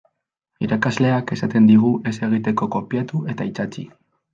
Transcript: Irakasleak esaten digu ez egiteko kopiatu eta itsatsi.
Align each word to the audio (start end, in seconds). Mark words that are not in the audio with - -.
Irakasleak 0.67 1.35
esaten 1.37 1.69
digu 1.73 1.93
ez 2.13 2.17
egiteko 2.31 2.73
kopiatu 2.79 3.27
eta 3.35 3.53
itsatsi. 3.53 3.91